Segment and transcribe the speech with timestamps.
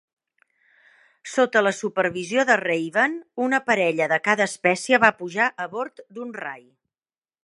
[1.33, 3.13] Sota la supervisió de Raven,
[3.49, 6.69] una parella de cada espècie va pujar a bord d'un rai.